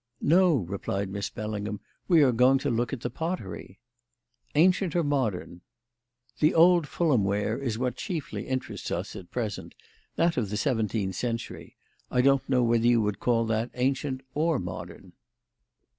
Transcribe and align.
"No," 0.23 0.55
replied 0.55 1.09
Miss 1.11 1.29
Bellingham; 1.29 1.79
"we 2.07 2.23
are 2.23 2.31
going 2.31 2.57
to 2.57 2.71
look 2.71 2.91
at 2.91 3.01
the 3.01 3.11
pottery." 3.11 3.79
"Ancient 4.55 4.95
or 4.95 5.03
modern?" 5.03 5.61
"The 6.39 6.55
old 6.55 6.87
Fulham 6.87 7.23
ware 7.23 7.59
is 7.59 7.77
what 7.77 7.97
chiefly 7.97 8.47
interests 8.47 8.89
us 8.89 9.15
at 9.15 9.29
present; 9.29 9.75
that 10.15 10.37
of 10.37 10.49
the 10.49 10.57
seventeenth 10.57 11.13
century. 11.13 11.75
I 12.09 12.21
don't 12.23 12.49
know 12.49 12.63
whether 12.63 12.87
you 12.87 12.99
would 13.03 13.19
call 13.19 13.45
that 13.45 13.69
ancient 13.75 14.21
or 14.33 14.57
modern." 14.57 15.13